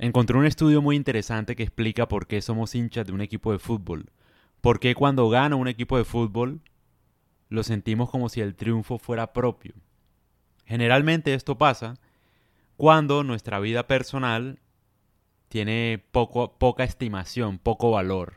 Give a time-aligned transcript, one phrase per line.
[0.00, 3.58] encontré un estudio muy interesante que explica por qué somos hinchas de un equipo de
[3.58, 4.10] fútbol.
[4.60, 6.62] Por qué cuando gana un equipo de fútbol
[7.48, 9.74] lo sentimos como si el triunfo fuera propio.
[10.64, 11.98] Generalmente esto pasa
[12.76, 14.58] cuando nuestra vida personal
[15.48, 18.36] tiene poco, poca estimación, poco valor.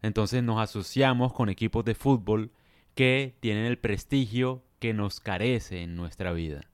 [0.00, 2.52] Entonces nos asociamos con equipos de fútbol
[2.94, 6.69] que tienen el prestigio que nos carece en nuestra vida.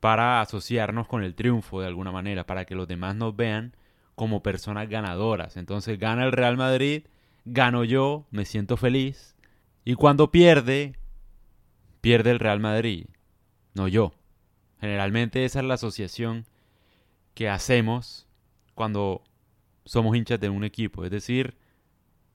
[0.00, 3.74] Para asociarnos con el triunfo de alguna manera, para que los demás nos vean
[4.14, 5.56] como personas ganadoras.
[5.56, 7.04] Entonces gana el Real Madrid,
[7.44, 9.36] gano yo, me siento feliz.
[9.84, 10.96] Y cuando pierde,
[12.00, 13.06] pierde el Real Madrid,
[13.74, 14.12] no yo.
[14.80, 16.46] Generalmente esa es la asociación
[17.34, 18.26] que hacemos
[18.74, 19.22] cuando
[19.84, 21.04] somos hinchas de un equipo.
[21.04, 21.56] Es decir,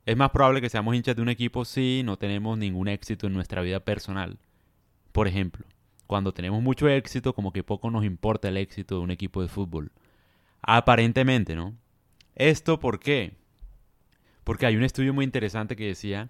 [0.05, 3.33] es más probable que seamos hinchas de un equipo si no tenemos ningún éxito en
[3.33, 4.39] nuestra vida personal.
[5.11, 5.65] Por ejemplo,
[6.11, 9.47] cuando tenemos mucho éxito, como que poco nos importa el éxito de un equipo de
[9.47, 9.93] fútbol.
[10.61, 11.77] Aparentemente, ¿no?
[12.35, 13.37] ¿Esto por qué?
[14.43, 16.27] Porque hay un estudio muy interesante que decía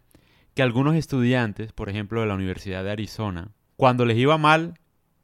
[0.53, 4.75] que algunos estudiantes, por ejemplo, de la Universidad de Arizona, cuando les iba mal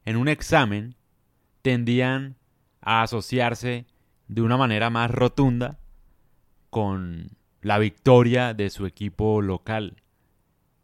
[0.05, 0.95] en un examen,
[1.61, 2.35] tendían
[2.81, 3.85] a asociarse
[4.27, 5.77] de una manera más rotunda
[6.71, 7.29] con
[7.61, 10.01] la victoria de su equipo local.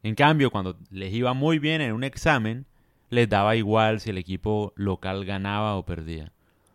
[0.03, 2.67] En cambio, cuando les iba muy bien en un examen,
[3.13, 6.33] les daba igual si el equipo local ganaba o perdía.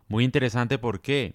[0.09, 1.35] Muy interesante, ¿por qué?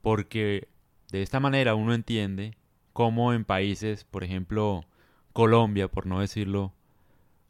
[0.00, 0.68] Porque
[1.10, 2.56] de esta manera uno entiende
[2.92, 4.84] cómo en países, por ejemplo,
[5.32, 6.72] Colombia, por no decirlo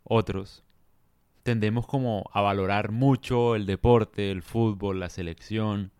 [0.04, 0.64] otros,
[1.42, 5.92] tendemos como a valorar mucho el deporte, el fútbol, la selección,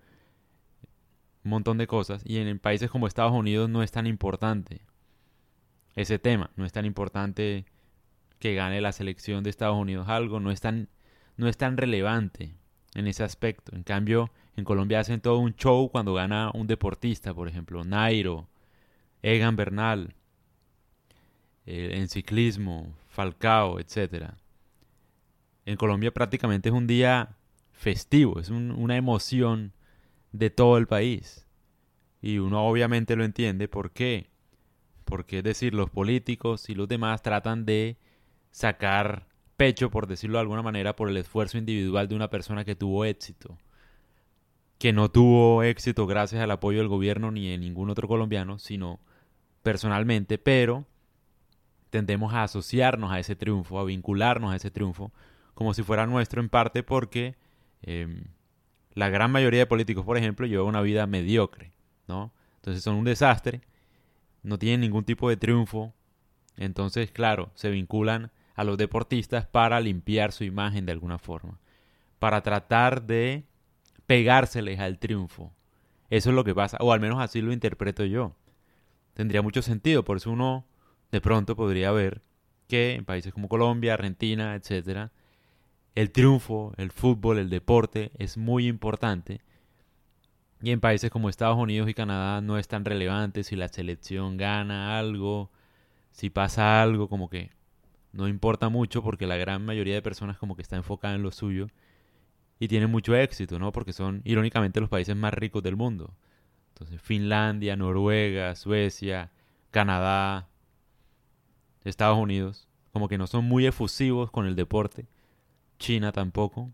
[1.44, 2.22] un montón de cosas.
[2.24, 4.80] Y en países como Estados Unidos no es tan importante
[5.94, 7.66] ese tema, no es tan importante
[8.38, 10.88] que gane la selección de Estados Unidos algo, no es tan,
[11.36, 12.54] no es tan relevante
[12.94, 13.74] en ese aspecto.
[13.74, 18.48] En cambio, en Colombia hacen todo un show cuando gana un deportista, por ejemplo, Nairo,
[19.22, 20.14] Egan Bernal,
[21.66, 24.36] eh, en ciclismo, Falcao, etcétera.
[25.66, 27.36] En Colombia prácticamente es un día
[27.72, 29.72] festivo, es una emoción
[30.32, 31.46] de todo el país.
[32.20, 33.68] Y uno obviamente lo entiende.
[33.68, 34.30] ¿Por qué?
[35.04, 37.96] Porque es decir, los políticos y los demás tratan de
[38.54, 39.26] sacar
[39.56, 43.04] pecho, por decirlo de alguna manera, por el esfuerzo individual de una persona que tuvo
[43.04, 43.58] éxito.
[44.78, 49.00] Que no tuvo éxito gracias al apoyo del gobierno ni de ningún otro colombiano, sino
[49.64, 50.86] personalmente, pero
[51.90, 55.10] tendemos a asociarnos a ese triunfo, a vincularnos a ese triunfo,
[55.54, 57.34] como si fuera nuestro en parte porque
[57.82, 58.22] em,
[58.92, 61.72] la gran mayoría de políticos, por ejemplo, lleva una vida mediocre,
[62.06, 62.32] ¿no?
[62.56, 63.62] Entonces son un desastre,
[64.44, 65.92] no tienen ningún tipo de triunfo,
[66.56, 71.58] entonces, claro, se vinculan a los deportistas para limpiar su imagen de alguna forma,
[72.18, 73.44] para tratar de
[74.06, 75.52] pegárseles al triunfo.
[76.10, 78.36] Eso es lo que pasa, o al menos así lo interpreto yo.
[79.14, 80.64] Tendría mucho sentido, por eso uno
[81.10, 82.22] de pronto podría ver
[82.68, 85.12] que en países como Colombia, Argentina, etcétera,
[85.94, 89.40] el triunfo, el fútbol, el deporte es muy importante.
[90.62, 94.36] Y en países como Estados Unidos y Canadá no es tan relevante si la selección
[94.36, 95.50] gana algo,
[96.10, 97.50] si pasa algo, como que
[98.14, 101.32] no importa mucho porque la gran mayoría de personas como que está enfocada en lo
[101.32, 101.66] suyo
[102.60, 103.72] y tienen mucho éxito, ¿no?
[103.72, 106.14] Porque son irónicamente los países más ricos del mundo.
[106.68, 109.32] Entonces Finlandia, Noruega, Suecia,
[109.70, 110.48] Canadá,
[111.84, 115.08] Estados Unidos, como que no son muy efusivos con el deporte
[115.78, 116.70] China tampoco.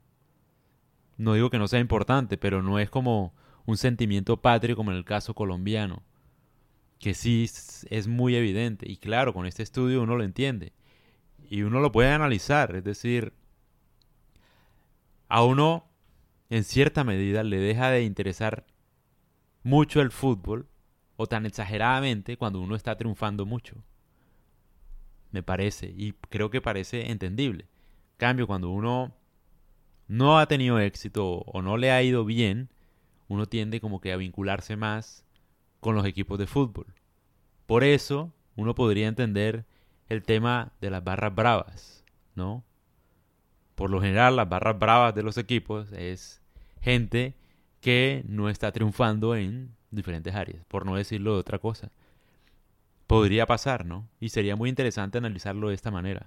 [1.16, 3.34] No digo que no sea importante, pero no es como
[3.66, 6.02] un sentimiento patrio como en el caso colombiano,
[6.98, 7.48] que sí
[7.90, 8.90] es muy evidente.
[8.90, 10.72] Y claro, con este estudio uno lo entiende.
[11.50, 13.34] Y uno lo puede analizar, es decir,
[15.28, 15.84] a uno
[16.48, 18.64] en cierta medida le deja de interesar
[19.62, 20.66] mucho el fútbol
[21.16, 23.84] o tan exageradamente cuando uno está triunfando mucho.
[25.30, 27.68] Me parece, y creo que parece entendible
[28.20, 29.16] cambio, cuando uno
[30.06, 32.68] no ha tenido éxito o no le ha ido bien,
[33.26, 35.24] uno tiende como que a vincularse más
[35.80, 36.86] con los equipos de fútbol.
[37.66, 39.64] Por eso uno podría entender
[40.10, 42.04] el tema de las barras bravas,
[42.34, 42.64] ¿no?
[43.76, 46.42] Por lo general las barras bravas de los equipos es
[46.82, 47.34] gente
[47.80, 51.90] que no está triunfando en diferentes áreas, por no decirlo de otra cosa.
[53.06, 54.08] Podría pasar, ¿no?
[54.20, 56.26] Y sería muy interesante analizarlo de esta manera.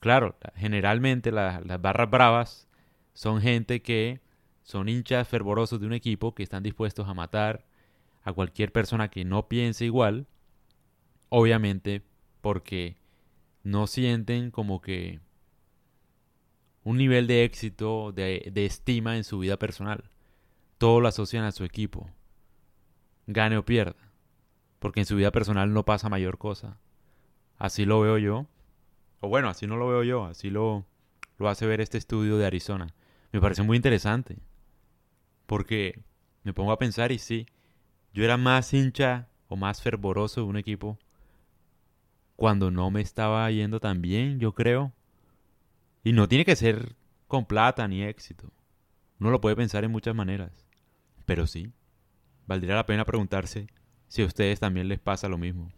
[0.00, 2.68] Claro, generalmente las barras bravas
[3.12, 4.20] son gente que
[4.62, 7.64] son hinchas fervorosos de un equipo que están dispuestos a matar
[8.24, 10.26] a cualquier persona que no piense igual,
[11.28, 12.02] obviamente
[12.40, 12.96] porque
[13.64, 15.20] no sienten como que
[16.84, 20.10] un nivel de éxito, de, de, estima en su vida personal.
[20.78, 22.10] Todo lo asocian a su equipo.
[23.26, 23.96] gane o pierda.
[24.78, 26.78] Porque en su vida personal no pasa mayor cosa.
[27.58, 28.46] Así lo veo yo.
[29.20, 30.84] O bueno, así no lo veo yo, así lo,
[31.38, 32.92] lo hace ver este estudio de Arizona.
[33.30, 34.38] Me parece muy interesante.
[35.46, 36.02] Porque
[36.42, 37.46] me pongo a pensar y sí,
[38.12, 40.98] yo era más hincha o más fervoroso de un equipo
[42.42, 44.92] cuando no me estaba yendo tan bien, yo creo.
[46.02, 46.96] Y no tiene que ser
[47.28, 48.50] con plata ni éxito.
[49.20, 50.50] Uno lo puede pensar en muchas maneras.
[51.24, 51.70] Pero sí,
[52.48, 53.68] valdría la pena preguntarse
[54.08, 55.70] si a ustedes también les pasa lo mismo.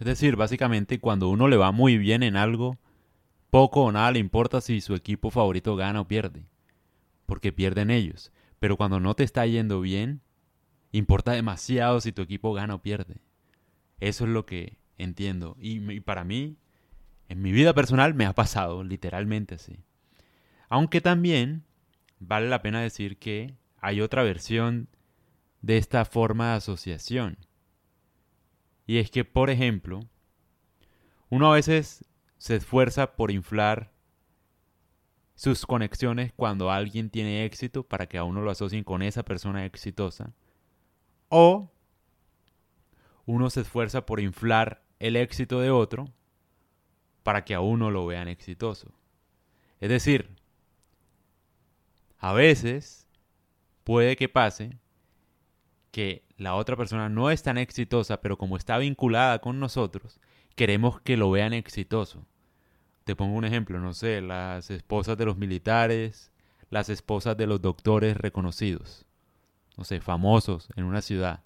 [0.00, 2.78] Es decir, básicamente cuando uno le va muy bien en algo,
[3.50, 6.46] poco o nada le importa si su equipo favorito gana o pierde,
[7.26, 8.32] porque pierden ellos.
[8.60, 10.22] Pero cuando no te está yendo bien,
[10.90, 13.20] importa demasiado si tu equipo gana o pierde.
[14.00, 15.56] Eso es lo que entiendo.
[15.58, 16.58] Y, para mí,
[17.28, 19.78] en mi vida personal, me ha pasado literalmente así.
[20.68, 21.64] Aunque también
[22.18, 24.88] vale la pena decir que hay otra versión
[25.62, 27.38] de esta forma de asociación.
[28.86, 30.00] Y es que, por ejemplo,
[31.30, 32.04] uno a veces
[32.38, 33.92] se esfuerza por inflar
[35.34, 39.64] sus conexiones cuando alguien tiene éxito para que a uno lo asocien con esa persona
[39.64, 40.32] exitosa.
[41.28, 41.70] O
[43.26, 46.08] uno se esfuerza por inflar el éxito de otro
[47.22, 48.92] para que a uno lo vean exitoso.
[49.80, 50.30] Es decir,
[52.18, 53.06] a veces
[53.84, 54.78] puede que pase
[55.90, 60.20] que la otra persona no es tan exitosa, pero como está vinculada con nosotros,
[60.54, 62.26] queremos que lo vean exitoso.
[63.04, 66.32] Te pongo un ejemplo, no sé, las esposas de los militares,
[66.70, 69.06] las esposas de los doctores reconocidos,
[69.76, 71.42] no sé, famosos en una ciudad.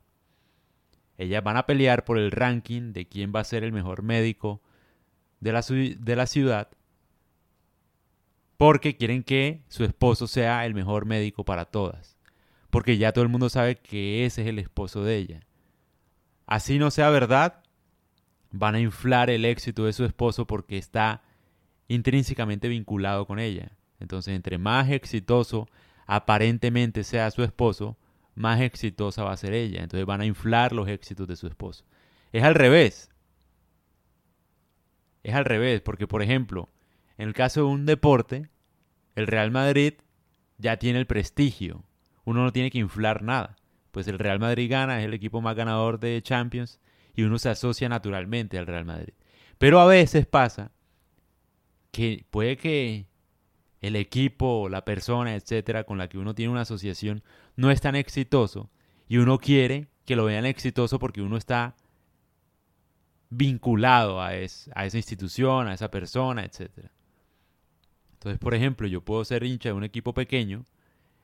[1.23, 4.63] Ellas van a pelear por el ranking de quién va a ser el mejor médico
[5.41, 6.69] de la, de la ciudad
[8.57, 12.17] porque quieren que su esposo sea el mejor médico para todas
[12.73, 15.41] porque ya todo el mundo sabe que ese es el esposo de ella.
[16.47, 17.63] Así no sea verdad,
[18.51, 21.23] van a inflar el éxito de su esposo porque está
[21.89, 23.73] intrínsecamente vinculado con ella.
[24.01, 25.69] Entonces, entre más exitoso
[26.07, 27.99] aparentemente sea su esposo,
[28.35, 29.83] más exitosa va a ser ella.
[29.83, 31.85] Entonces van a inflar los éxitos de su esposo.
[32.33, 33.11] Es al revés.
[35.23, 36.69] Es al revés, porque por ejemplo,
[37.17, 38.49] en el caso de un deporte,
[39.15, 39.95] el Real Madrid
[40.59, 41.85] ya tiene el prestigio,
[42.25, 43.57] uno no tiene que inflar nada.
[43.91, 46.81] Pues el Real Madrid gana, es el equipo más ganador de Champions
[47.15, 49.13] y uno se asocia naturalmente al Real Madrid.
[49.59, 50.73] Pero a veces pasa
[51.91, 53.07] que puede que
[53.81, 57.23] el equipo, la persona, etcétera, con la que uno tiene una asociación
[57.57, 58.71] no es tan exitoso
[59.09, 61.77] y uno quiere que lo vean exitoso porque uno está
[63.31, 66.91] vinculado a, esa institución, a esa persona, etcétera.
[68.15, 70.65] Entonces, por ejemplo, yo puedo ser hincha de un equipo pequeño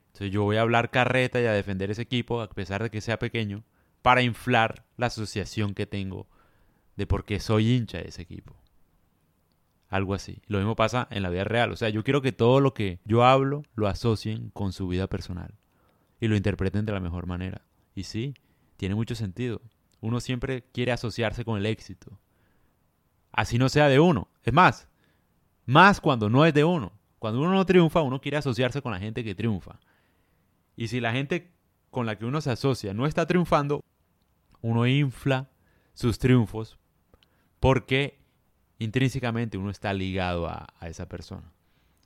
[0.09, 3.01] entonces yo voy a hablar carreta y a defender ese equipo, a pesar de que
[3.01, 3.63] sea pequeño,
[4.01, 6.27] para inflar la asociación que tengo
[6.97, 8.55] de por qué soy hincha de ese equipo.
[9.87, 10.41] Algo así.
[10.47, 11.71] Lo mismo pasa en la vida real.
[11.71, 15.07] O sea, yo quiero que todo lo que yo hablo lo asocien con su vida
[15.07, 15.58] personal
[16.19, 17.61] y lo interpreten de la mejor manera.
[17.95, 18.33] Y sí,
[18.77, 19.61] tiene mucho sentido.
[20.01, 22.19] Uno siempre quiere asociarse con el éxito.
[23.31, 24.29] Así no sea de uno.
[24.43, 24.87] Es más,
[25.65, 26.91] más cuando no es de uno.
[27.19, 29.79] Cuando uno no triunfa, uno quiere asociarse con la gente que triunfa.
[30.75, 31.51] Y si la gente
[31.89, 33.83] con la que uno se asocia no está triunfando,
[34.61, 35.49] uno infla
[35.93, 36.79] sus triunfos
[37.59, 38.19] porque
[38.77, 41.51] intrínsecamente uno está ligado a, esa persona.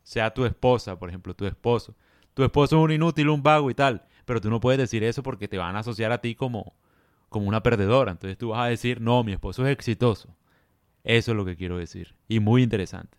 [0.02, 1.96] Sea tu esposa, por ejemplo, tu esposo.
[2.34, 5.24] Tu esposo es un inútil, un vago y tal, pero tú no puedes decir eso
[5.24, 6.74] porque te van a asociar a ti como,
[7.30, 8.12] como una perdedora.
[8.12, 10.36] Entonces tú vas a decir, no, mi esposo es exitoso.
[11.04, 12.16] Eso es lo que quiero decir.
[12.28, 13.18] Y muy interesante.